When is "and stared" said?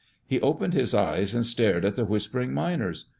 1.35-1.85